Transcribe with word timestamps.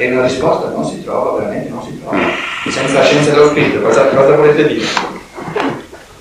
E 0.00 0.10
la 0.10 0.22
risposta 0.22 0.70
non 0.70 0.82
si 0.82 1.04
trova, 1.04 1.38
veramente 1.38 1.68
non 1.68 1.82
si 1.82 2.00
trova. 2.00 2.16
Senza 2.70 3.00
la 3.00 3.04
scienza 3.04 3.32
dello 3.32 3.48
spirito, 3.48 3.82
cosa, 3.82 4.06
cosa 4.06 4.34
volete 4.34 4.66
dire? 4.66 4.86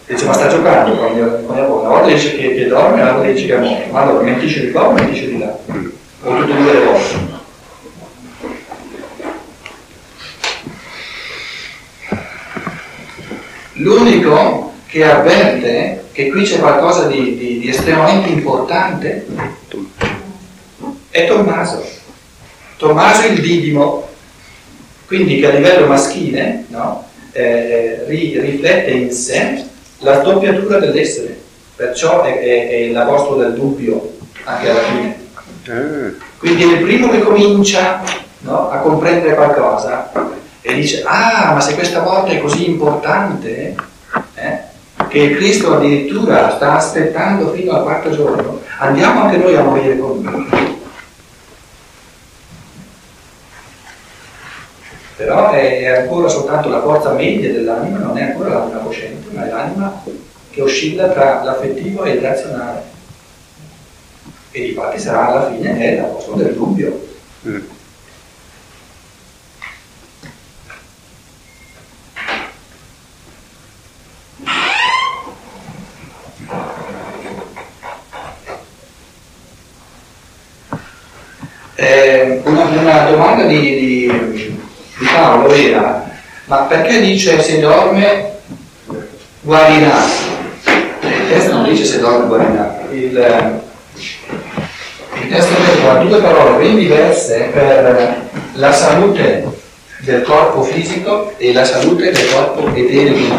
Dice, 0.06 0.26
ma 0.26 0.34
sta 0.34 0.50
giocando 0.50 0.98
con 0.98 1.14
mia, 1.14 1.26
con 1.26 1.58
Una 1.58 1.88
volta 1.88 2.08
dice 2.08 2.36
che, 2.36 2.56
che 2.56 2.68
dorme, 2.68 3.02
l'altra 3.02 3.32
dice 3.32 3.46
che 3.46 3.56
è 3.56 3.58
morto. 3.58 3.92
Ma 3.92 4.02
allora, 4.02 4.24
mentisce 4.24 4.66
di 4.66 4.72
qua 4.72 4.90
o 4.90 4.92
mentisce 4.92 5.30
di 5.30 5.38
là? 5.38 5.58
O 6.24 6.36
tutte 6.36 6.52
e 6.52 6.56
due 6.62 6.74
le 6.74 6.84
volte? 6.84 7.38
L'unico 13.76 14.74
che 14.88 15.10
avverte 15.10 16.08
che 16.12 16.28
qui 16.32 16.44
c'è 16.44 16.60
qualcosa 16.60 17.08
di, 17.08 17.38
di, 17.38 17.60
di 17.60 17.70
estremamente 17.70 18.28
importante 18.28 19.26
è 21.12 21.28
Tommaso. 21.28 21.99
Tommaso 22.80 23.28
il 23.28 23.42
Didimo, 23.42 24.08
quindi 25.06 25.38
che 25.38 25.48
a 25.48 25.54
livello 25.54 25.86
maschile 25.86 26.64
no, 26.70 27.06
eh, 27.34 28.06
ri, 28.08 28.40
riflette 28.40 28.92
in 28.92 29.12
sé 29.12 29.66
la 29.98 30.20
doppiatura 30.20 30.80
dell'essere, 30.80 31.38
perciò 31.76 32.24
è, 32.24 32.40
è, 32.40 32.70
è 32.70 32.88
l'apostolo 32.92 33.42
del 33.42 33.54
dubbio 33.54 34.14
anche 34.46 34.70
alla 34.70 34.80
fine. 34.80 35.18
Quindi 36.38 36.64
è 36.64 36.78
il 36.78 36.84
primo 36.84 37.10
che 37.10 37.20
comincia 37.20 38.02
no, 38.40 38.70
a 38.70 38.78
comprendere 38.78 39.36
qualcosa 39.36 40.10
e 40.62 40.74
dice, 40.74 41.04
ah, 41.06 41.52
ma 41.56 41.60
se 41.60 41.74
questa 41.74 42.00
volta 42.00 42.32
è 42.32 42.40
così 42.40 42.70
importante, 42.70 43.76
eh, 44.36 44.60
che 45.10 45.36
Cristo 45.36 45.76
addirittura 45.76 46.56
sta 46.56 46.78
aspettando 46.78 47.52
fino 47.52 47.74
al 47.74 47.84
quarto 47.84 48.10
giorno, 48.12 48.62
andiamo 48.78 49.24
anche 49.24 49.36
noi 49.36 49.58
a 49.58 49.64
morire 49.64 49.98
con 49.98 50.22
lui. 50.22 50.69
Però 55.20 55.52
è, 55.52 55.80
è 55.80 55.88
ancora 55.88 56.30
soltanto 56.30 56.70
la 56.70 56.82
forza 56.82 57.12
media 57.12 57.52
dell'anima, 57.52 57.98
non 57.98 58.18
è 58.18 58.22
ancora 58.22 58.54
l'anima 58.54 58.78
cosciente, 58.78 59.28
ma 59.36 59.46
è 59.46 59.50
l'anima 59.50 60.02
che 60.50 60.62
oscilla 60.62 61.10
tra 61.10 61.44
l'affettivo 61.44 62.06
e 62.06 62.12
il 62.12 62.22
razionale. 62.22 62.84
E 64.52 64.62
di 64.62 64.72
fatti 64.72 64.98
sarà 64.98 65.28
alla 65.28 65.52
fine 65.52 65.78
è 65.78 65.98
la 65.98 66.04
cosa 66.04 66.32
del 66.36 66.54
dubbio. 66.54 67.06
Mm. 67.46 67.58
Eh, 81.76 82.42
una, 82.46 82.64
una, 82.64 83.10
domanda 83.10 83.44
di, 83.44 83.79
di, 85.00 85.06
di, 85.06 85.12
Paolo 85.12 85.54
era, 85.54 86.10
ma 86.46 86.58
perché 86.64 87.00
dice 87.02 87.42
se 87.42 87.60
dorme 87.60 88.32
guarirà? 89.42 90.04
Il 91.02 91.28
testo 91.30 91.54
non 91.54 91.64
dice 91.64 91.86
se 91.86 92.00
dorme 92.00 92.28
guarirà. 92.28 92.82
Il, 92.92 93.62
il 95.22 95.30
testo 95.30 95.90
ha 95.90 95.96
due 96.04 96.20
parole 96.20 96.58
ben 96.64 96.76
diverse 96.76 97.50
per 97.54 98.28
la 98.54 98.72
salute 98.72 99.58
del 100.00 100.22
corpo 100.22 100.64
fisico 100.64 101.34
e 101.38 101.54
la 101.54 101.66
salute 101.66 102.12
del 102.12 102.30
corpo 102.32 102.74
eterico. 102.74 103.36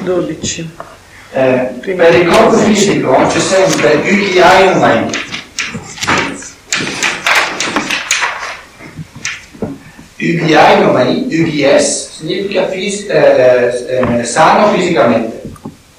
12. 0.00 0.70
Eh, 1.32 1.68
per 1.94 2.14
il 2.14 2.26
corpo 2.26 2.56
fisico 2.56 3.16
c'è 3.28 3.38
sempre 3.38 4.00
Ukiaiumai, 4.02 5.10
UBI, 10.20 11.28
UBS 11.30 12.18
significa 12.18 12.68
fis- 12.68 13.08
eh, 13.08 14.18
eh, 14.18 14.24
sano 14.24 14.70
fisicamente 14.72 15.40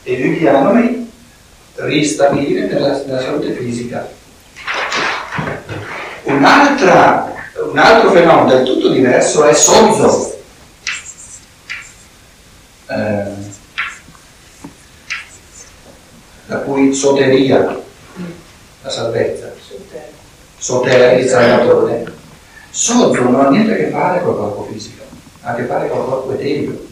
e 0.03 0.13
UBI 0.13 1.09
ristabilire 1.75 2.67
nella, 2.67 3.01
nella 3.05 3.19
salute 3.19 3.51
fisica. 3.53 4.07
un 7.71 7.77
altro 7.77 8.11
fenomeno 8.11 8.47
del 8.47 8.63
tutto 8.63 8.89
diverso 8.89 9.43
è 9.45 9.53
Sozzo. 9.53 10.39
Eh, 12.89 13.49
la 16.45 16.57
cui 16.57 16.93
soteria, 16.93 17.79
la 18.83 18.89
salvezza, 18.89 19.51
soteria, 20.57 21.13
il 21.13 21.27
salvatore 21.27 22.10
Sogno 22.73 23.29
non 23.29 23.45
ha 23.45 23.49
niente 23.49 23.73
a 23.73 23.75
che 23.75 23.89
fare 23.89 24.23
col 24.23 24.37
corpo 24.37 24.67
fisico, 24.71 25.03
ha 25.41 25.51
a 25.51 25.55
che 25.55 25.65
fare 25.65 25.89
col 25.89 26.05
corpo 26.05 26.31
eterico. 26.31 26.87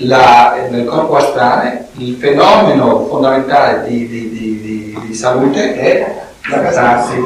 La, 0.00 0.68
nel 0.70 0.84
corpo 0.84 1.16
astrale 1.16 1.88
il 1.94 2.14
fenomeno 2.16 3.06
fondamentale 3.06 3.88
di, 3.88 4.06
di, 4.06 4.30
di, 4.30 4.98
di 5.04 5.14
salute 5.14 5.74
è 5.74 6.22
la 6.48 6.60
catarsi, 6.60 7.16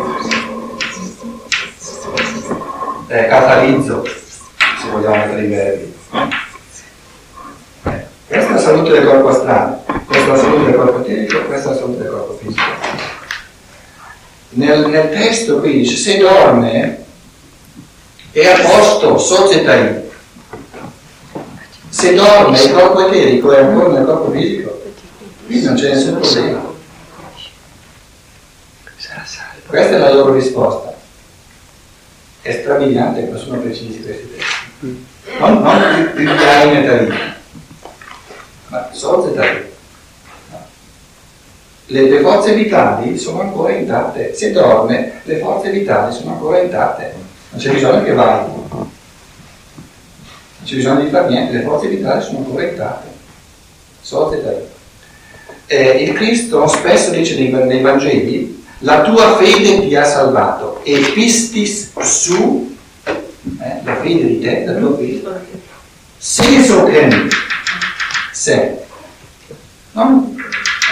eh, 3.09 3.27
catalizzo, 3.27 4.03
se 4.07 4.89
vogliamo 4.91 5.17
mettere 5.17 5.45
i 5.45 5.49
verbi. 5.49 5.99
Questa 8.27 8.51
è 8.51 8.53
la 8.53 8.59
salute 8.59 8.91
del 8.93 9.05
corpo 9.05 9.29
astrale, 9.29 9.79
questa 10.07 10.25
è 10.25 10.29
la 10.29 10.39
salute 10.39 10.65
del 10.65 10.75
corpo 10.75 11.01
eterico, 11.01 11.45
questa 11.45 11.69
è 11.69 11.73
la 11.75 11.79
salute 11.79 12.03
del 12.03 12.13
corpo 12.13 12.39
fisico 12.41 13.10
nel, 14.51 14.89
nel 14.89 15.11
testo 15.11 15.61
qui 15.61 15.73
dice 15.73 15.97
se 15.97 16.19
dorme 16.19 17.05
è 18.33 18.47
a 18.47 18.61
posto, 18.61 19.19
societai. 19.19 20.09
Se 21.89 22.15
dorme 22.15 22.61
il 22.61 22.73
corpo 22.73 23.07
eterico 23.07 23.53
è 23.53 23.61
ancora 23.61 23.89
nel 23.93 24.05
corpo 24.05 24.31
fisico, 24.31 24.83
quindi 25.47 25.65
non 25.65 25.75
c'è 25.75 25.95
nessun 25.95 26.19
problema. 26.19 26.69
Questa 29.67 29.95
è 29.95 29.99
la 29.99 30.13
loro 30.13 30.35
risposta. 30.35 30.95
È 32.43 32.53
strabiliante 32.53 33.25
che 33.25 33.31
non 33.31 33.39
sono 33.39 33.61
precisi 33.61 34.03
questi 34.03 34.31
testi. 34.31 35.07
Non, 35.39 35.63
non 35.63 36.13
il 36.17 36.35
piano 36.37 36.73
metalino, 36.73 37.15
ma 38.69 38.89
societai 38.93 39.70
le, 41.91 42.09
le, 42.09 42.21
forze 42.21 42.55
vitali 42.55 43.19
sono 43.19 43.41
ancora 43.41 43.73
intatte. 43.73 44.33
Se 44.35 44.53
dorme, 44.53 45.21
le 45.25 45.39
forze 45.39 45.71
vitali 45.71 46.13
sono 46.15 46.33
ancora 46.33 46.61
intatte. 46.61 47.15
Non 47.51 47.61
c'è 47.61 47.73
bisogno 47.73 48.03
che 48.05 48.13
vai. 48.13 48.45
Non 48.47 48.89
c'è 50.65 50.75
bisogno 50.77 51.03
di 51.03 51.11
fare 51.11 51.29
niente, 51.29 51.57
le 51.57 51.63
forze 51.63 51.89
vitali 51.89 52.23
sono 52.23 52.39
ancora 52.39 52.63
intatte. 52.65 53.09
Eh, 55.67 56.03
il 56.03 56.13
Cristo 56.15 56.67
spesso 56.67 57.11
dice 57.11 57.37
nei, 57.37 57.51
nei, 57.51 57.81
Vangeli, 57.81 58.65
la 58.79 59.03
tua 59.03 59.37
fede 59.37 59.87
ti 59.87 59.95
ha 59.95 60.05
salvato 60.05 60.81
e 60.85 60.99
pistis 61.13 61.93
su, 62.01 62.77
eh, 63.05 63.81
la 63.85 63.97
fede 63.97 64.27
di 64.27 64.41
te, 64.41 64.65
la 64.65 64.75
tua 64.75 64.97
fede, 64.97 65.23
se 66.17 66.65
so 66.65 66.85
che 66.85 67.29
se. 68.33 68.79
No? 69.93 70.35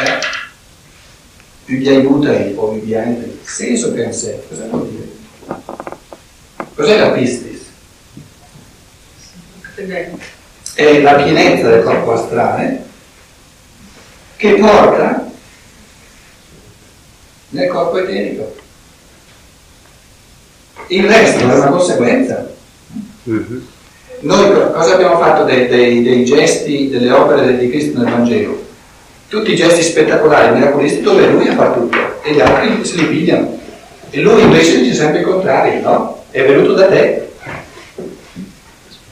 Eh? 0.05 0.38
Più 1.69 1.77
vi 1.77 1.89
aiuta 1.91 2.35
e 2.35 2.45
poi 2.53 2.81
vi 2.81 2.95
aiuta 2.95 3.27
il 3.27 3.39
senso 3.43 3.93
per 3.93 4.15
sé. 4.15 4.43
Cosa 4.49 4.65
vuol 4.71 4.89
dire? 4.89 5.09
Cos'è 6.75 6.99
la 6.99 7.11
pistis? 7.11 7.61
È 10.73 11.01
la 11.03 11.15
pienezza 11.17 11.69
del 11.69 11.83
corpo 11.83 12.13
astrale 12.13 12.85
che 14.37 14.55
porta 14.55 15.31
nel 17.51 17.69
corpo 17.69 17.99
eterico. 17.99 18.57
Il 20.87 21.07
resto 21.07 21.41
è 21.41 21.55
una 21.55 21.67
conseguenza. 21.67 22.51
Mm-hmm. 23.29 23.61
Noi 24.21 24.73
cosa 24.73 24.95
abbiamo 24.95 25.19
fatto 25.19 25.45
dei, 25.45 25.69
dei, 25.69 26.03
dei 26.03 26.25
gesti, 26.25 26.89
delle 26.89 27.11
opere 27.11 27.59
di 27.59 27.69
Cristo 27.69 27.99
nel 27.99 28.11
Vangelo? 28.11 28.68
Tutti 29.29 29.53
i 29.53 29.57
gesti 29.57 29.83
spettacolari, 29.83 30.57
miracolisti, 30.57 31.03
dove 31.03 31.27
lui 31.27 31.47
fa 31.47 31.73
tutto 31.73 31.97
e 32.23 32.33
gli 32.33 32.41
altri 32.41 32.85
se 32.85 32.97
li 32.97 33.07
pigliano. 33.07 33.59
E 34.11 34.21
lui 34.21 34.43
invece 34.43 34.81
dice 34.81 34.95
sempre 34.95 35.21
il 35.21 35.27
contrario, 35.27 35.81
no? 35.83 36.25
È 36.31 36.43
venuto 36.45 36.73
da 36.73 36.87
te. 36.87 37.29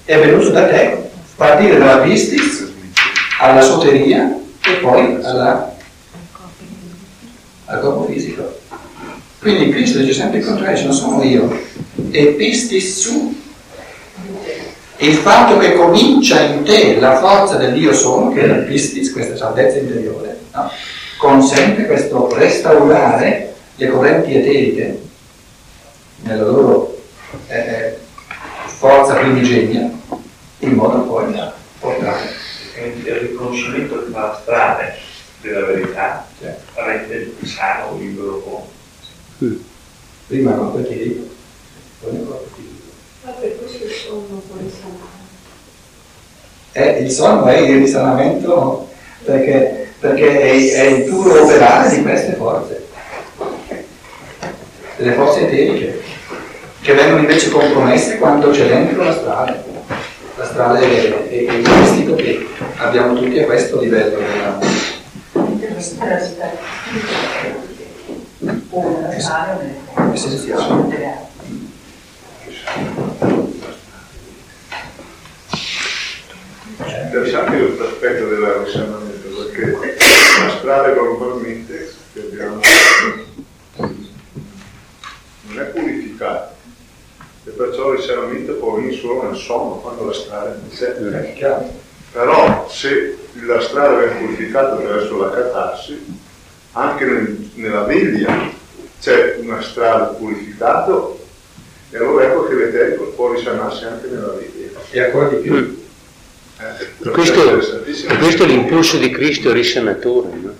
È 0.05 0.19
venuto 0.19 0.51
da 0.51 0.67
te. 0.67 1.11
Partire 1.37 1.79
dalla 1.79 1.99
pistis 1.99 2.73
alla 3.39 3.61
soteria 3.61 4.35
e 4.65 4.73
poi 4.81 5.19
alla, 5.23 5.77
al 7.67 7.81
corpo 7.81 8.11
fisico. 8.11 8.61
Quindi 9.39 9.69
Cristo 9.69 9.99
dice 9.99 10.15
sempre 10.15 10.39
il 10.39 10.47
contrario, 10.47 10.83
non 10.85 10.95
sono 10.95 11.23
io. 11.23 11.65
E 12.11 12.27
pistis 12.29 13.01
su 13.01 13.35
il 14.99 15.15
fatto 15.15 15.59
che 15.59 15.75
comincia 15.75 16.41
in 16.41 16.63
te 16.65 16.99
la 16.99 17.19
forza 17.19 17.57
del 17.57 17.75
Dio 17.75 17.93
sono, 17.93 18.33
che 18.33 18.43
è 18.43 18.47
la 18.47 18.63
pistis, 18.65 19.13
questa 19.13 19.37
salvezza 19.37 19.79
interiore, 19.79 20.39
no? 20.53 20.71
consente 21.19 21.87
questo 21.87 22.35
restaurare 22.35 23.55
le 23.77 23.89
correnti 23.89 24.35
eteriche 24.35 25.03
nella 26.23 26.45
loro 26.45 26.99
eh, 27.49 27.99
forza 28.67 29.15
primigenia, 29.15 29.91
in 30.61 30.73
modo 30.73 31.03
poi 31.03 31.33
da 31.33 31.53
portare. 31.79 32.45
Il 32.77 33.11
riconoscimento 33.15 34.05
che 34.05 34.11
fa 34.11 34.21
la 34.21 34.39
strada 34.43 34.95
della 35.41 35.67
verità 35.67 36.27
cioè, 36.39 36.59
rende 36.75 37.35
sano, 37.45 37.97
libero. 37.99 38.69
Mm. 39.43 39.57
Prima 40.27 40.53
con 40.53 40.73
quelli, 40.73 41.31
poi 42.01 42.11
con 42.11 42.39
quelli. 42.55 42.76
Ma 43.27 43.33
per 43.33 43.59
questo 43.59 43.85
il 43.85 43.91
sonno 43.91 44.41
può 44.47 44.57
risanare. 44.57 45.25
Eh, 46.71 47.03
il 47.03 47.11
sonno 47.11 47.47
è 47.47 47.57
il 47.59 47.79
risanamento 47.79 48.89
perché, 49.25 49.89
perché 49.99 50.41
è, 50.43 50.73
è 50.75 50.83
il 50.83 51.11
puro 51.11 51.43
operare 51.43 51.97
di 51.97 52.03
queste 52.03 52.35
forze, 52.35 52.87
delle 54.97 55.13
forze 55.15 55.41
eteriche, 55.41 56.01
che 56.83 56.95
vengono 56.95 57.19
invece 57.19 57.51
compromesse 57.51 58.19
quando 58.19 58.51
c'è 58.51 58.69
dentro 58.69 59.03
la 59.03 59.13
strada. 59.13 59.65
La 60.37 60.45
strada 60.45 60.79
è, 60.79 60.89
è, 60.89 61.29
è 61.29 61.53
il 61.53 61.69
mistico 61.69 62.15
che 62.15 62.47
abbiamo 62.77 63.15
tutti 63.15 63.41
a 63.41 63.45
questo 63.45 63.81
livello 63.81 64.19
della, 64.19 64.61
essenziale. 70.13 71.35
È 76.79 77.03
interessante 77.05 77.59
questo 77.59 77.85
aspetto 77.85 78.29
del 78.29 78.45
risanamento 78.65 79.29
perché 79.29 79.97
la 80.41 80.51
strada 80.59 80.93
normalmente 80.93 81.95
che 82.13 82.21
abbiamo 82.21 82.61
non 83.77 85.59
è 85.59 85.65
purificata 85.65 86.55
e 87.45 87.51
perciò 87.51 87.93
il 87.93 87.99
risanamento 87.99 88.55
può 88.55 88.75
venire 88.75 88.97
solo 88.97 89.23
nel 89.23 89.37
sonno 89.37 89.77
quando 89.77 90.05
la 90.05 90.13
strada 90.13 90.55
è 90.55 91.35
c'è. 91.35 91.69
Però 92.13 92.69
se 92.69 93.17
la 93.47 93.61
strada 93.61 93.97
viene 93.97 94.21
purificata 94.21 94.75
attraverso 94.75 95.17
la 95.19 95.31
catarsi, 95.31 96.21
anche 96.73 97.05
nel, 97.05 97.51
nella 97.55 97.85
veglia 97.85 98.51
c'è 99.01 99.37
una 99.41 99.63
strada 99.63 100.07
purificata 100.07 101.15
e 101.97 101.99
allora 101.99 102.27
ecco 102.27 102.45
che 102.45 102.55
l'eterico 102.55 103.05
può 103.05 103.33
risanarsi 103.33 103.85
anche 103.85 104.09
nella 104.09 104.33
veglia. 104.33 104.69
E 104.91 105.01
ancora 105.01 105.29
di 105.29 105.37
più. 105.37 105.85
Eh, 106.59 107.11
questo, 107.11 107.59
questo, 108.19 108.43
è 108.43 108.47
l'impulso 108.47 108.99
di 108.99 109.11
Cristo 109.11 109.51
risanatore, 109.53 110.29
no? 110.35 110.55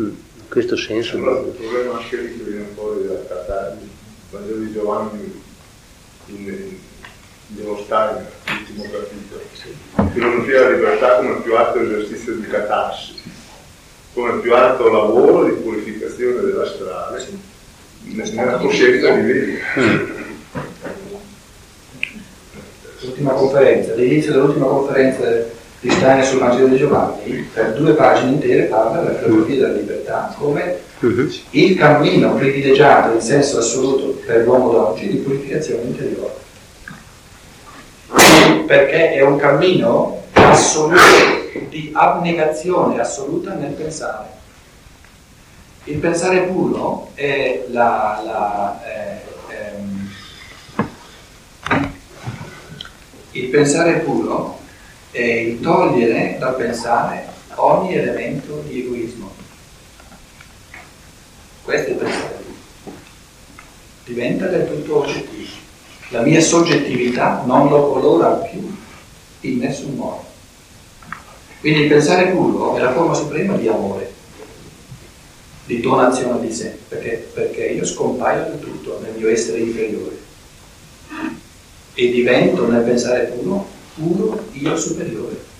Mm, 0.00 0.06
in 0.06 0.48
questo 0.48 0.76
senso. 0.76 1.16
Allora, 1.16 1.40
il 1.40 1.52
problema 1.52 1.98
anche 1.98 2.16
lì 2.16 2.36
che 2.36 2.42
viene 2.42 2.66
fuori 2.74 3.06
dalla 3.06 3.24
catarsi, 3.28 3.82
il 3.82 3.88
Vangelo 4.30 4.56
di 4.58 4.72
Giovanni 4.72 5.42
in, 6.26 6.46
in, 6.46 6.76
dello 7.46 7.80
Steiner, 7.84 8.32
l'ultimo 8.46 8.82
capitolo. 8.82 10.10
Filosofia 10.12 10.58
della 10.62 10.70
libertà 10.70 11.16
come 11.16 11.40
più 11.42 11.56
alto 11.56 11.80
esercizio 11.80 12.34
di 12.34 12.46
catarsi, 12.48 13.14
come 14.14 14.40
più 14.40 14.52
alto 14.52 14.90
lavoro 14.90 15.44
di 15.44 15.52
purificazione 15.60 16.40
della 16.40 16.66
strada, 16.66 17.24
nella 18.02 18.56
coscienza 18.56 19.10
di 19.14 19.32
vita. 19.32 20.30
L'ultima 23.02 23.32
conferenza, 23.32 23.92
all'inizio 23.92 24.32
dell'ultima 24.32 24.66
conferenza 24.66 25.22
di 25.80 25.90
Steiner 25.90 26.24
sul 26.24 26.38
Vangelo 26.38 26.68
di 26.68 26.76
Giovanni, 26.76 27.48
per 27.52 27.72
due 27.74 27.92
pagine 27.94 28.32
intere 28.32 28.62
parla 28.64 29.00
della 29.00 29.18
filosofia 29.18 29.56
della 29.56 29.72
libertà 29.74 30.34
come 30.38 30.78
uh-huh. 31.00 31.28
il 31.50 31.76
cammino 31.76 32.34
privilegiato 32.34 33.14
in 33.14 33.20
senso 33.20 33.58
assoluto 33.58 34.20
per 34.24 34.44
l'uomo 34.44 34.70
d'oggi 34.70 35.08
di 35.08 35.16
purificazione 35.16 35.82
interiore 35.82 36.42
perché 38.72 39.12
è 39.12 39.20
un 39.20 39.36
cammino 39.36 40.22
assoluto 40.32 41.00
di 41.68 41.90
abnegazione 41.92 42.98
assoluta 43.00 43.52
nel 43.52 43.72
pensare. 43.72 44.40
Il 45.84 45.98
pensare 45.98 46.42
puro 46.42 47.10
è 47.14 47.64
la, 47.68 48.22
la 48.24 48.80
eh, 48.84 49.21
il 53.32 53.48
pensare 53.48 54.00
puro 54.00 54.60
è 55.10 55.20
il 55.20 55.60
togliere 55.60 56.36
dal 56.38 56.56
pensare 56.56 57.26
ogni 57.56 57.94
elemento 57.94 58.62
di 58.66 58.80
egoismo. 58.80 59.30
Questo 61.62 61.88
è 61.88 61.92
il 61.92 61.98
pensare 61.98 62.42
puro. 62.42 62.96
Diventa 64.04 64.46
del 64.46 64.66
tutto 64.66 65.02
oggettivo 65.02 65.32
la 66.12 66.20
mia 66.20 66.42
soggettività 66.42 67.42
non 67.46 67.68
lo 67.70 67.90
colora 67.90 68.28
più 68.34 68.70
in 69.40 69.56
nessun 69.56 69.94
modo. 69.94 70.22
Quindi 71.60 71.80
il 71.80 71.88
pensare 71.88 72.32
puro 72.32 72.76
è 72.76 72.80
la 72.80 72.92
forma 72.92 73.14
suprema 73.14 73.56
di 73.56 73.66
amore, 73.66 74.12
di 75.64 75.80
donazione 75.80 76.46
di 76.46 76.52
sé, 76.52 76.76
perché, 76.86 77.30
perché 77.32 77.64
io 77.64 77.86
scompaio 77.86 78.44
del 78.44 78.60
tutto 78.60 79.00
nel 79.02 79.14
mio 79.16 79.30
essere 79.30 79.60
inferiore 79.60 80.20
e 81.94 82.10
divento 82.10 82.68
nel 82.68 82.82
pensare 82.82 83.24
puro, 83.24 83.68
puro 83.94 84.46
io 84.52 84.76
superiore. 84.76 85.50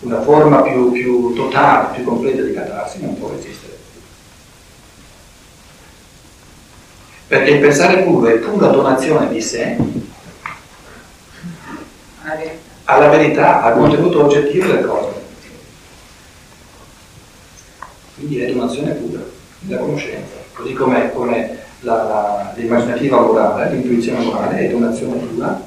Una 0.00 0.22
forma 0.22 0.62
più, 0.62 0.92
più 0.92 1.32
totale, 1.34 1.94
più 1.94 2.04
completa 2.04 2.42
di 2.42 2.52
catarsi 2.52 3.00
non 3.00 3.18
può 3.18 3.32
esistere. 3.32 3.74
Perché 7.28 7.50
il 7.50 7.60
pensare 7.60 8.02
puro 8.02 8.28
è 8.28 8.38
pura 8.38 8.68
donazione 8.68 9.28
di 9.28 9.40
sé 9.40 9.76
alla 12.84 13.08
verità, 13.08 13.62
al 13.62 13.74
contenuto 13.74 14.24
oggettivo 14.24 14.66
del 14.66 14.84
cosmo. 14.84 15.14
Quindi 18.14 18.40
è 18.40 18.52
donazione 18.52 18.92
pura, 18.92 19.20
la 19.68 19.76
conoscenza. 19.78 20.34
Così 20.52 20.72
come, 20.72 21.10
l'immaginativa 21.80 23.20
morale, 23.20 23.70
l'intuizione 23.70 24.24
morale 24.24 24.58
è 24.58 24.68
donazione 24.70 25.16
pura 25.16 25.60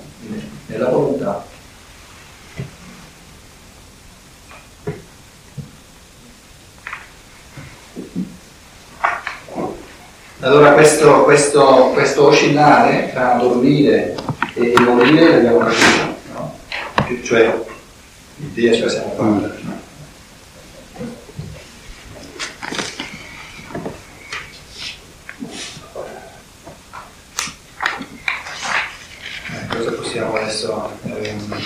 nella 0.68 0.90
volontà. 0.90 1.46
Allora 10.42 10.72
questo, 10.72 11.24
questo, 11.24 11.90
questo 11.94 12.28
oscillare 12.28 13.10
tra 13.12 13.34
dormire 13.34 14.16
e 14.54 14.74
morire 14.80 15.32
l'abbiamo 15.32 15.60
capito, 15.60 16.16
no? 16.34 16.58
Cioè 17.24 17.54
l'idea 18.38 18.74
ce 18.74 18.84
la 18.86 18.90
siamo 18.90 19.14
fatta. 19.18 19.54
No? 19.62 19.82
Eh, 29.52 29.68
cosa 29.76 29.92
possiamo 29.92 30.36
adesso... 30.36 30.92
Ehm, 31.04 31.58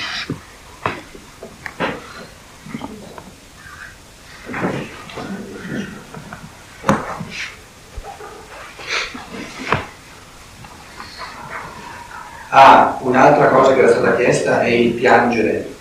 Ah, 12.55 12.99
un'altra 13.01 13.47
cosa 13.49 13.73
che 13.73 13.79
era 13.79 13.89
stata 13.89 14.15
chiesta 14.15 14.52
è 14.63 14.69
il 14.69 14.93
piangere. 14.93 15.71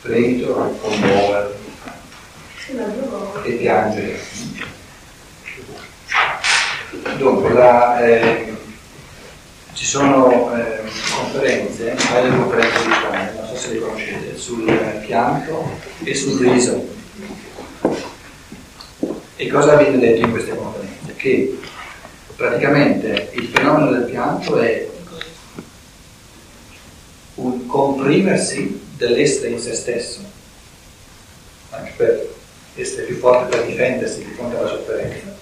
Fremito, 0.00 0.78
commuovere 0.80 1.56
e 3.44 3.52
piangere. 3.52 4.20
Dunque, 7.16 7.52
la, 7.52 8.04
eh, 8.04 8.54
ci 9.72 9.84
sono 9.84 10.54
eh, 10.56 10.82
conferenze, 11.16 11.94
di 11.94 12.36
conferenze 12.36 12.82
di 12.82 12.90
Italia, 12.90 13.32
non 13.36 13.48
so 13.48 13.56
se 13.56 13.72
le 13.72 13.80
conoscete, 13.80 14.36
sul 14.36 14.64
pianto 15.06 15.78
e 16.02 16.14
sul 16.14 16.40
riso. 16.40 16.92
E 19.36 19.48
cosa 19.48 19.76
viene 19.76 19.98
detto 19.98 20.24
in 20.24 20.30
queste 20.30 20.54
conferenze? 20.54 20.94
che 21.24 21.58
praticamente 22.36 23.30
il 23.32 23.48
fenomeno 23.48 23.90
del 23.90 24.04
pianto 24.04 24.58
è 24.58 24.88
un 27.36 27.66
comprimersi 27.66 28.82
dell'essere 28.96 29.48
in 29.48 29.58
se 29.58 29.74
stesso, 29.74 30.20
anche 31.70 31.92
per 31.96 32.28
essere 32.76 33.02
più 33.04 33.16
forte 33.18 33.56
per 33.56 33.66
difendersi 33.66 34.24
di 34.24 34.32
fronte 34.32 34.56
alla 34.56 34.68
sofferenza. 34.68 35.32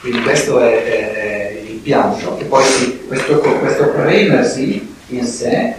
Quindi 0.00 0.22
questo 0.22 0.60
è, 0.60 0.84
è, 0.84 1.12
è 1.12 1.50
il 1.66 1.78
pianto, 1.78 2.36
che 2.36 2.44
poi 2.44 2.64
si, 2.64 3.04
questo, 3.06 3.38
questo 3.38 3.88
premersi 3.90 4.94
in 5.08 5.24
sé 5.24 5.74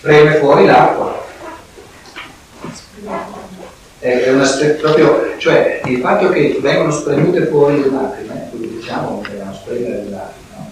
preme 0.00 0.36
fuori 0.36 0.66
l'acqua 0.66 1.18
È, 3.98 4.08
è 4.08 4.32
una, 4.32 4.48
proprio, 4.80 5.29
cioè 5.40 5.80
il 5.86 6.00
fatto 6.00 6.28
che 6.28 6.58
vengono 6.60 6.90
spremute 6.90 7.46
fuori 7.46 7.80
le 7.80 7.90
lacrime, 7.90 8.48
quindi 8.50 8.76
diciamo 8.76 9.22
che 9.22 9.30
vengono 9.30 9.54
spremere 9.54 10.04
le 10.04 10.10
lacrime, 10.10 10.68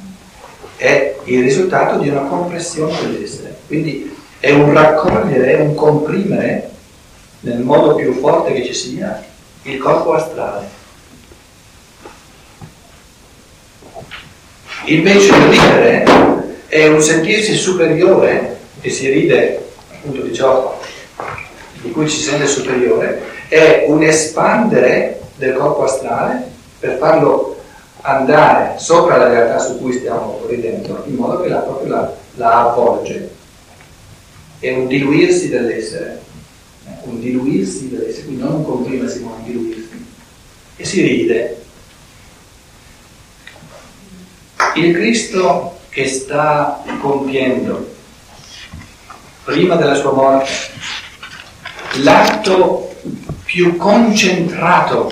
è 0.77 1.17
il 1.25 1.43
risultato 1.43 1.99
di 1.99 2.11
una 2.11 2.21
compressione 2.21 2.95
dell'essere. 3.01 3.57
Quindi 3.67 4.15
è 4.39 4.51
un 4.51 4.71
raccogliere, 4.73 5.53
è 5.57 5.61
un 5.61 5.75
comprimere 5.75 6.71
nel 7.41 7.61
modo 7.61 7.95
più 7.95 8.13
forte 8.13 8.53
che 8.53 8.67
ci 8.67 8.75
sia 8.75 9.25
il 9.63 9.79
corpo 9.79 10.13
astrale. 10.13 10.67
Invece 14.85 15.35
il 15.35 15.43
ridere 15.49 16.05
è 16.67 16.87
un 16.89 17.01
sentirsi 17.01 17.55
superiore, 17.55 18.59
e 18.83 18.91
si 18.91 19.11
ride 19.11 19.67
appunto 19.93 20.21
di 20.21 20.35
ciò 20.35 20.79
di 21.81 21.91
cui 21.91 22.07
ci 22.07 22.19
si 22.19 22.25
sente 22.25 22.47
superiore, 22.47 23.37
è 23.49 23.87
un 23.89 24.03
espandere 24.03 25.21
del 25.37 25.55
corpo 25.55 25.85
astrale 25.85 26.51
per 26.79 26.99
farlo 26.99 27.57
andare 28.03 28.79
sopra 28.79 29.17
la 29.17 29.29
realtà 29.29 29.59
su 29.59 29.79
cui 29.79 29.93
stiamo 29.93 30.41
ridendo, 30.47 31.03
in 31.07 31.15
modo 31.15 31.41
che 31.41 31.49
la, 31.49 31.59
proprio 31.59 31.89
la, 31.89 32.13
la 32.35 32.71
avvolge. 32.71 33.37
È 34.59 34.73
un 34.73 34.87
diluirsi 34.87 35.49
dell'essere, 35.49 36.21
un 37.05 37.21
diluirsi 37.21 37.89
dell'essere, 37.89 38.25
quindi 38.25 38.43
non 38.43 38.55
un 38.55 38.65
comprimersi 38.65 39.21
ma 39.21 39.33
un 39.33 39.45
diluirsi. 39.45 40.07
E 40.77 40.85
si 40.85 41.03
ride. 41.03 41.63
Il 44.75 44.95
Cristo 44.95 45.79
che 45.89 46.07
sta 46.07 46.85
compiendo 47.01 47.95
prima 49.45 49.77
della 49.77 49.95
sua 49.95 50.13
morte 50.13 50.51
l'atto 52.03 52.88
più 53.49 53.79
concentrato 53.79 55.11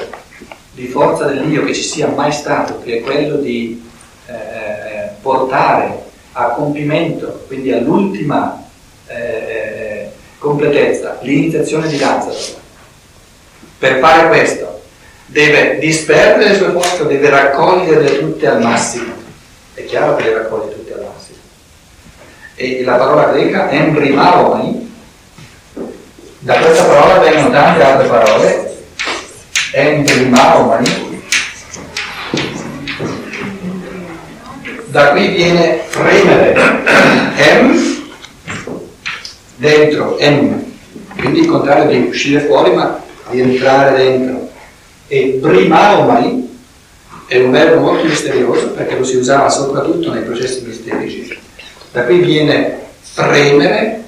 di 0.72 0.88
forza 0.88 1.24
dell'io 1.24 1.64
che 1.64 1.72
ci 1.72 1.80
sia 1.80 2.08
mai 2.08 2.30
stato, 2.32 2.82
che 2.84 2.98
è 2.98 3.00
quello 3.00 3.36
di 3.36 3.82
eh, 4.26 5.08
portare 5.22 6.02
a 6.32 6.48
compimento, 6.48 7.44
quindi 7.46 7.72
all'ultima 7.72 8.62
eh, 9.06 10.10
completezza, 10.36 11.16
l'iniziazione 11.22 11.88
di 11.88 11.98
Lazzaro. 11.98 12.36
Per 13.78 13.98
fare 14.00 14.28
questo 14.28 14.82
deve 15.24 15.78
disperdere 15.78 16.50
le 16.50 16.56
sue 16.56 16.72
forze, 16.72 17.06
deve 17.06 17.30
raccoglierle 17.30 18.18
tutte 18.18 18.46
al 18.46 18.60
massimo. 18.60 19.14
È 19.72 19.82
chiaro 19.86 20.14
che 20.14 20.24
le 20.24 20.34
raccoglie 20.34 20.74
tutte 20.74 20.92
al 20.92 21.06
massimo. 21.10 21.38
E 22.54 22.82
la 22.84 22.96
parola 22.96 23.32
greca 23.32 23.70
embrimaomai, 23.70 24.85
da 26.46 26.60
questa 26.60 26.84
parola 26.84 27.18
vengono 27.18 27.50
tante 27.50 27.82
altre 27.82 28.06
parole 28.06 28.76
embrimaomani. 29.72 31.24
Da 34.84 35.10
qui 35.10 35.26
viene 35.26 35.80
fremere, 35.88 36.54
em, 37.34 38.12
dentro, 39.56 40.18
em, 40.18 40.64
quindi 41.18 41.40
il 41.40 41.48
contrario 41.48 41.90
di 41.90 42.06
uscire 42.10 42.46
fuori 42.46 42.72
ma 42.72 43.02
di 43.28 43.40
entrare 43.40 43.96
dentro. 43.96 44.48
E 45.08 45.38
brimaomani 45.40 46.58
è 47.26 47.38
un 47.38 47.50
verbo 47.50 47.80
molto 47.80 48.04
misterioso 48.04 48.68
perché 48.68 48.96
lo 48.96 49.02
si 49.04 49.16
usava 49.16 49.50
soprattutto 49.50 50.12
nei 50.12 50.22
processi 50.22 50.64
misterici. 50.64 51.36
Da 51.90 52.04
qui 52.04 52.20
viene 52.20 52.82
fremere, 53.00 54.04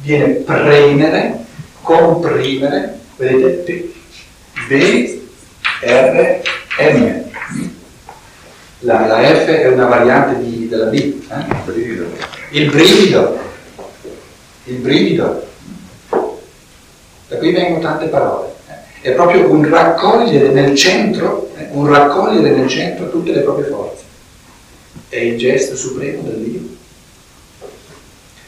viene 0.00 0.28
premere, 0.28 1.43
comprimere, 1.84 2.98
vedete? 3.16 3.92
B, 4.66 5.20
R, 5.82 6.42
M. 6.78 7.22
La, 8.80 9.06
la, 9.06 9.22
F 9.22 9.44
è 9.46 9.68
una 9.68 9.86
variante 9.86 10.42
di, 10.42 10.68
della 10.68 10.86
B. 10.86 10.94
Eh? 10.94 11.44
Il 12.50 12.70
brivido. 12.70 13.38
Il 14.64 14.76
brivido. 14.78 15.46
Da 17.28 17.36
qui 17.36 17.52
vengono 17.52 17.80
tante 17.80 18.06
parole. 18.06 18.52
Eh? 18.68 19.08
È 19.08 19.12
proprio 19.12 19.50
un 19.50 19.68
raccogliere 19.68 20.48
nel 20.48 20.74
centro, 20.74 21.50
eh? 21.56 21.68
un 21.72 21.86
raccogliere 21.86 22.50
nel 22.50 22.68
centro 22.68 23.10
tutte 23.10 23.32
le 23.32 23.40
proprie 23.40 23.66
forze. 23.66 24.02
È 25.08 25.18
il 25.18 25.38
gesto 25.38 25.76
supremo 25.76 26.22
del 26.22 26.36
Dio. 26.36 26.60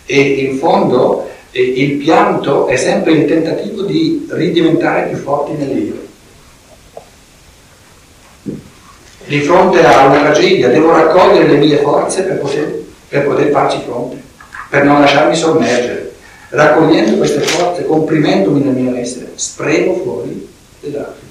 E 0.06 0.20
in 0.20 0.58
fondo 0.58 1.28
il 1.60 1.92
pianto 1.96 2.66
è 2.66 2.76
sempre 2.76 3.12
il 3.12 3.26
tentativo 3.26 3.82
di 3.82 4.26
ridiventare 4.30 5.08
più 5.08 5.18
forti 5.18 5.52
nell'io. 5.52 6.04
di 9.26 9.40
fronte 9.40 9.84
a 9.84 10.06
una 10.06 10.20
tragedia, 10.20 10.68
devo 10.68 10.92
raccogliere 10.92 11.48
le 11.48 11.56
mie 11.56 11.78
forze 11.78 12.22
per 12.22 12.38
poter, 12.38 12.82
per 13.08 13.26
poter 13.26 13.50
farci 13.50 13.80
fronte, 13.84 14.22
per 14.70 14.84
non 14.84 15.00
lasciarmi 15.00 15.34
sommergere. 15.34 16.12
Raccogliendo 16.48 17.16
queste 17.16 17.40
forze, 17.40 17.84
comprimendomi 17.84 18.62
nel 18.62 18.74
mio 18.74 18.94
essere, 18.94 19.32
spremo 19.34 19.94
fuori 19.96 20.48
le 20.80 20.90
lacrime. 20.90 21.24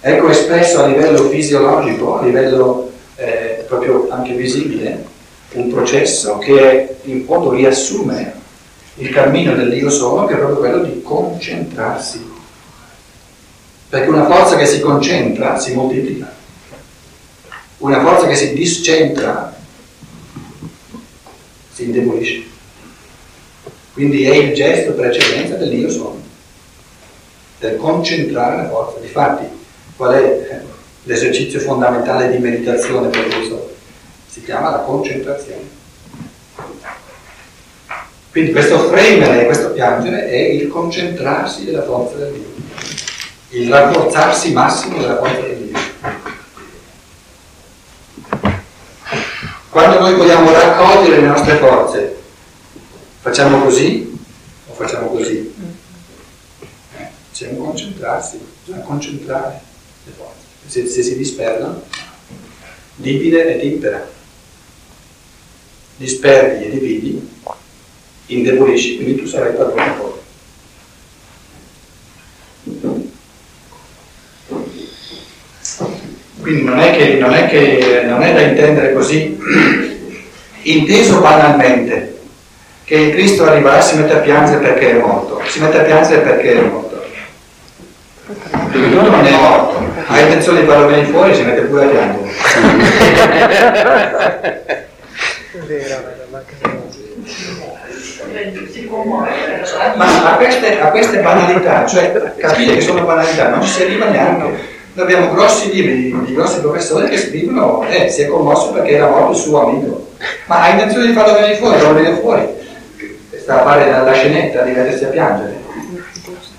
Ecco 0.00 0.28
espresso 0.30 0.82
a 0.82 0.86
livello 0.86 1.24
fisiologico, 1.24 2.18
a 2.18 2.24
livello 2.24 2.90
eh, 3.16 3.64
proprio 3.66 4.08
anche 4.08 4.32
visibile, 4.32 5.04
un 5.52 5.70
processo 5.70 6.38
che 6.38 6.96
in 7.04 7.24
fondo 7.24 7.52
riassume 7.52 8.34
il 8.96 9.10
cammino 9.10 9.54
dell'io 9.54 9.90
sono, 9.90 10.26
che 10.26 10.34
è 10.34 10.38
proprio 10.38 10.58
quello 10.58 10.82
di 10.82 11.02
concentrarsi 11.02 12.34
perché 13.88 14.08
una 14.08 14.26
forza 14.26 14.56
che 14.56 14.66
si 14.66 14.80
concentra 14.80 15.58
si 15.58 15.72
moltiplica, 15.72 16.32
una 17.78 18.00
forza 18.00 18.26
che 18.26 18.34
si 18.34 18.52
discentra 18.52 19.54
si 21.72 21.84
indebolisce. 21.84 22.42
Quindi 23.92 24.24
è 24.24 24.34
il 24.34 24.54
gesto 24.54 24.92
per 24.92 25.06
eccellenza 25.06 25.54
dell'io 25.54 25.88
sono, 25.88 26.20
del 27.60 27.76
concentrare 27.76 28.56
la 28.56 28.68
forza. 28.68 28.98
Difatti, 28.98 29.46
qual 29.96 30.14
è 30.14 30.60
l'esercizio 31.04 31.60
fondamentale 31.60 32.30
di 32.30 32.38
meditazione 32.38 33.08
per 33.08 33.28
questo? 33.28 33.75
Si 34.36 34.42
chiama 34.42 34.68
la 34.68 34.80
concentrazione. 34.80 35.66
Quindi 38.30 38.52
questo 38.52 38.90
fremere, 38.90 39.46
questo 39.46 39.70
piangere 39.70 40.28
è 40.28 40.36
il 40.36 40.68
concentrarsi 40.68 41.64
della 41.64 41.84
forza 41.84 42.16
del 42.16 42.32
Dio 42.32 42.56
il 43.50 43.70
rafforzarsi 43.70 44.52
massimo 44.52 44.98
della 44.98 45.16
forza 45.16 45.40
di 45.40 45.66
Dio. 45.66 45.78
Quando 49.70 50.00
noi 50.00 50.14
vogliamo 50.14 50.50
raccogliere 50.50 51.20
le 51.20 51.26
nostre 51.28 51.56
forze, 51.56 52.16
facciamo 53.20 53.62
così 53.62 54.18
o 54.66 54.74
facciamo 54.74 55.08
così? 55.08 55.54
Eh, 56.96 57.06
c'è 57.32 57.48
un 57.48 57.64
concentrarsi, 57.64 58.40
bisogna 58.64 58.84
concentrare 58.84 59.60
le 60.04 60.12
forze. 60.12 60.44
Se, 60.66 60.86
se 60.86 61.02
si 61.02 61.16
disperdono, 61.16 61.82
divide 62.96 63.54
e 63.54 63.60
timpera. 63.60 64.14
Disperdi 65.96 66.66
e 66.66 66.70
dividi, 66.70 67.28
indebolisci, 68.26 68.96
quindi 68.96 69.16
tu 69.16 69.26
sarai 69.26 69.54
padrone 69.54 69.94
poi. 69.98 70.12
Quindi 76.40 76.62
non 76.62 76.78
è, 76.78 76.96
che, 76.96 77.14
non, 77.14 77.32
è 77.32 77.48
che, 77.48 78.02
non 78.04 78.22
è 78.22 78.34
da 78.34 78.40
intendere 78.42 78.92
così, 78.92 79.38
inteso 80.62 81.20
banalmente, 81.20 82.18
che 82.84 83.10
Cristo 83.10 83.44
arriverà 83.44 83.78
e 83.78 83.82
si 83.82 83.96
mette 83.96 84.12
a 84.12 84.18
piangere 84.18 84.58
perché 84.58 84.90
è 84.90 85.00
morto, 85.00 85.40
si 85.46 85.60
mette 85.60 85.78
a 85.78 85.82
piangere 85.82 86.20
perché 86.20 86.58
è 86.58 86.60
morto. 86.60 87.04
Lui 88.72 88.90
non 88.90 89.24
è 89.24 89.30
morto, 89.30 89.82
ha 90.06 90.20
intenzione 90.20 90.60
di 90.60 90.66
farlo 90.66 90.86
venire 90.86 91.06
fuori, 91.06 91.34
si 91.34 91.42
mette 91.42 91.62
pure 91.62 91.84
a 91.84 91.88
piangere. 91.88 92.34
Ma 99.96 100.32
a 100.32 100.36
queste, 100.36 100.80
a 100.80 100.90
queste 100.90 101.20
banalità, 101.20 101.86
cioè 101.86 102.34
capire 102.36 102.74
che 102.74 102.80
sono 102.80 103.04
banalità, 103.04 103.48
non 103.48 103.62
ci 103.62 103.68
si 103.68 103.82
arriva 103.82 104.08
neanche. 104.08 104.74
Noi 104.92 105.04
abbiamo 105.04 105.34
grossi 105.34 105.72
libri 105.72 106.24
di 106.24 106.34
grossi 106.34 106.60
professori 106.60 107.08
che 107.08 107.18
scrivono, 107.18 107.86
eh, 107.86 108.08
si 108.08 108.22
è 108.22 108.26
commosso 108.26 108.72
perché 108.72 108.92
era 108.92 109.10
morto 109.10 109.32
il 109.32 109.36
suo 109.36 109.68
amico. 109.68 110.08
Ma 110.46 110.62
ha 110.62 110.70
intenzione 110.70 111.06
di 111.06 111.12
farlo 111.12 111.34
venire 111.34 111.56
fuori, 111.56 111.80
lo 111.80 111.92
viene 111.92 112.16
fuori. 112.16 112.46
Sta 113.38 113.60
a 113.60 113.64
fare 113.64 113.90
la, 113.90 114.12
scenetta 114.12 114.62
di 114.62 114.70
mettersi 114.70 115.04
a 115.04 115.08
piangere. 115.08 115.64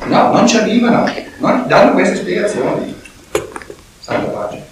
No, 0.03 0.31
non 0.31 0.47
ci 0.47 0.57
arrivano, 0.57 1.11
non 1.39 1.63
danno 1.67 1.93
queste 1.93 2.17
spiegazioni. 2.17 2.95
Santa 3.99 4.29
pace. 4.29 4.66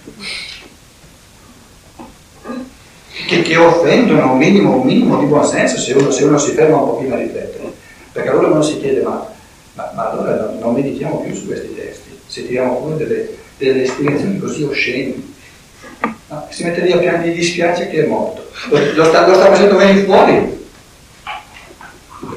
Che, 3.26 3.42
che, 3.42 3.56
offendono 3.56 4.32
un 4.32 4.38
minimo, 4.38 4.76
un 4.76 4.86
minimo 4.86 5.18
di 5.18 5.26
buonsenso 5.26 5.78
se 5.78 5.92
uno, 5.94 6.10
se 6.10 6.24
uno 6.24 6.38
si 6.38 6.52
ferma 6.52 6.76
un 6.76 6.88
pochino 6.90 7.14
a 7.14 7.18
riflettere. 7.18 7.72
Perché 8.12 8.28
allora 8.28 8.48
uno 8.48 8.62
si 8.62 8.78
chiede, 8.78 9.02
ma 9.02 9.34
Ma, 9.74 9.92
ma 9.94 10.10
allora 10.10 10.56
non, 10.58 10.72
meditiamo 10.72 11.20
più 11.20 11.34
su 11.34 11.46
questi 11.46 11.74
testi, 11.74 12.18
se 12.26 12.46
tiriamo 12.46 12.78
fuori 12.78 12.96
delle, 12.96 13.36
delle 13.58 13.86
spiegazioni 13.86 14.38
così 14.38 14.62
oscene. 14.62 15.14
No? 16.28 16.46
Si 16.50 16.64
mette 16.64 16.80
lì 16.80 16.92
a 16.92 16.98
piangere, 16.98 17.28
gli 17.30 17.36
dispiace 17.36 17.90
che 17.90 18.04
è 18.04 18.06
morto. 18.06 18.48
Lo, 18.94 19.04
sta, 19.04 19.26
lo 19.26 19.34
sta 19.34 19.50
facendo 19.50 19.76
venire 19.76 20.04
fuori. 20.04 20.66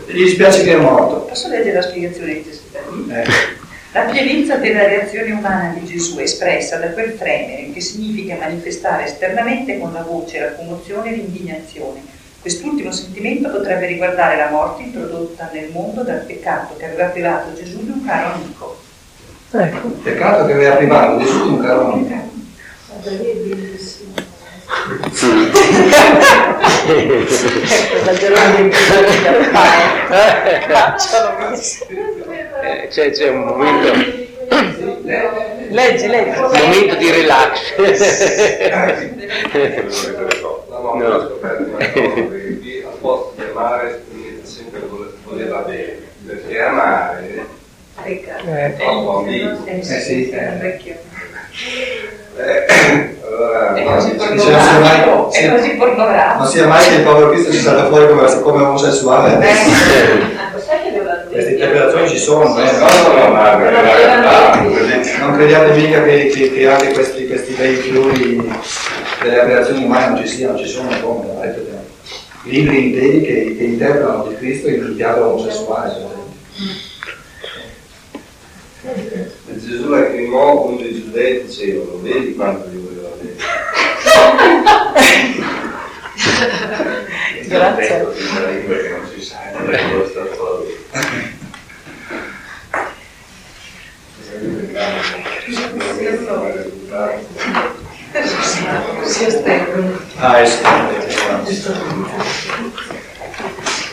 Gli 0.08 0.24
dispiace 0.24 0.64
che 0.64 0.74
è 0.74 0.78
morto. 0.78 1.22
Posso 1.22 1.48
leggere 1.48 1.76
la 1.76 1.82
spiegazione 1.82 2.34
di 2.34 2.44
Gesù? 2.44 2.62
Eh. 3.10 3.58
La 3.92 4.04
pienezza 4.04 4.58
della 4.58 4.86
reazione 4.86 5.32
umana 5.32 5.74
di 5.74 5.84
Gesù 5.84 6.18
è 6.18 6.22
espressa 6.22 6.78
da 6.78 6.90
quel 6.90 7.14
fremere 7.14 7.72
che 7.72 7.82
significa 7.82 8.36
manifestare 8.36 9.06
esternamente 9.06 9.80
con 9.80 9.92
la 9.92 10.04
voce 10.04 10.40
la 10.40 10.54
commozione 10.54 11.10
e 11.10 11.16
l'indignazione. 11.16 12.00
Quest'ultimo 12.40 12.92
sentimento 12.92 13.50
potrebbe 13.50 13.88
riguardare 13.88 14.38
la 14.38 14.52
morte 14.52 14.84
introdotta 14.84 15.50
nel 15.52 15.72
mondo 15.72 16.04
dal 16.04 16.20
peccato 16.20 16.78
che 16.78 16.86
aveva 16.86 17.08
privato 17.08 17.52
Gesù 17.56 17.84
di 17.84 17.90
un 17.90 18.06
caro 18.06 18.36
amico. 18.36 18.80
Ecco. 19.54 19.88
Peccato 19.88 20.46
che 20.46 20.54
aveva 20.54 20.76
privato 20.76 21.18
Gesù 21.18 21.42
di 21.42 21.50
un 21.50 21.60
caro 21.60 21.94
amico. 21.94 22.28
Eh, 32.70 32.88
c'è, 32.88 33.10
c'è 33.10 33.30
un 33.30 33.46
momento. 33.46 33.92
Leggi, 35.70 36.08
leggi. 36.08 36.38
un 36.38 36.52
momento 36.52 36.96
di 36.96 37.12
relax. 37.12 37.76
No, 40.70 40.94
no, 40.96 41.06
ho 41.08 41.28
scoperto 41.28 41.64
una 41.64 41.90
cosa 41.92 42.10
che 42.62 42.86
al 42.86 42.98
posto 43.00 43.34
di 43.36 43.44
amare 43.50 44.04
sempre 44.44 44.82
voleva 45.24 45.60
bene 45.60 45.98
perché 46.26 46.62
amare 46.62 47.46
è 47.96 48.74
troppo 48.78 49.18
ambiguo 49.18 49.66
eh 49.66 49.84
sì 49.84 50.30
eh. 50.30 50.80
Eh, 52.38 53.18
allora, 53.26 53.74
è 53.74 53.84
no, 53.84 53.94
così 53.96 54.10
sì, 54.10 54.16
pornografico, 54.16 55.32
è 55.32 55.50
così 55.52 55.70
pornografico. 55.72 56.38
non 56.44 56.48
sia 56.48 56.68
mai 56.68 56.88
che 56.88 56.96
il 56.96 57.02
povero 57.02 57.30
Cristo 57.30 57.52
ci 57.52 57.60
salta 57.60 57.88
fuori 57.88 58.08
come, 58.08 58.42
come 58.42 58.64
omosessuale 58.64 59.38
Eh. 59.50 60.60
Sai 60.66 60.84
che 60.84 60.92
devo 60.92 61.10
queste 61.30 61.52
interpretazioni 61.52 62.10
ci 62.10 62.18
sono 62.18 62.58
eh. 62.58 62.72
no, 62.78 62.88
non 65.20 65.36
crediate 65.36 65.74
mica 65.74 66.04
che, 66.04 66.28
che, 66.28 66.52
che 66.52 66.68
anche 66.68 66.92
questi, 66.92 67.28
questi 67.28 67.54
bei 67.54 67.76
fiori 67.76 68.42
delle 69.22 69.40
aberrazioni 69.40 69.84
umane 69.84 70.08
non 70.08 70.18
ci 70.20 70.28
siano, 70.28 70.58
ci 70.58 70.68
sono 70.68 70.90
come 71.02 71.30
avete 71.38 71.68
libri 72.44 72.86
interi 72.86 73.22
che, 73.22 73.56
che 73.58 73.64
interpretano 73.64 74.28
di 74.28 74.36
Cristo 74.36 74.70
in 74.70 74.84
un 74.84 74.96
diavolo 74.96 75.34
omosessuale 75.34 75.92
esempio. 75.92 76.18
Gesù 79.54 79.90
la 79.90 80.10
chiamò 80.10 80.62
quando 80.62 80.84
i 80.84 80.94
giudei 80.94 81.46
dicevano, 81.46 82.00
vedi 82.02 82.34
quanto 82.34 82.70
li 82.70 82.78
voleva 82.78 83.10
bene. 83.20 83.36
Grazie. 87.46 88.08
Ah. 90.92 91.30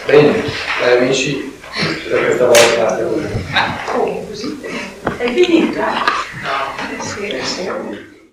Bene, 0.06 0.44
cari 0.80 0.96
amici, 0.98 1.52
per 2.08 2.24
questa 2.24 2.46
volta 2.46 3.04
così? 4.28 4.60
È 5.18 5.32
sì. 5.32 5.76